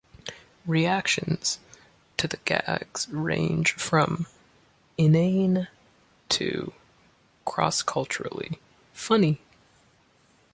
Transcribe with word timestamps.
Reactions 0.65 1.59
to 2.17 2.27
the 2.27 2.37
gags 2.43 3.07
range 3.11 3.73
from 3.73 4.25
"inane" 4.97 5.67
to 6.29 6.73
cross-culturally 7.45 8.57
funny. 8.93 9.41